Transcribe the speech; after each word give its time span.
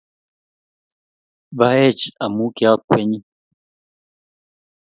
Ba-ech 1.57 2.01
amu 2.23 2.45
ki 2.55 2.63
akwennyi. 2.73 3.19